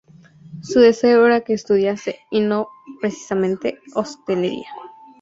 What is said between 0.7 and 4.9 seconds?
deseo era que estudiase, y no precisamente hostelería.